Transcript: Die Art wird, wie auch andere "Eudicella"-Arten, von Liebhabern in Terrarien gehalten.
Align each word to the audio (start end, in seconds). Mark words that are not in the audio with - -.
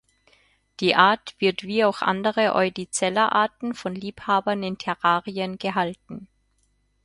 Die 0.79 0.95
Art 0.95 1.35
wird, 1.37 1.61
wie 1.61 1.85
auch 1.85 2.01
andere 2.01 2.55
"Eudicella"-Arten, 2.55 3.75
von 3.75 3.93
Liebhabern 3.93 4.63
in 4.63 4.79
Terrarien 4.79 5.59
gehalten. 5.59 6.27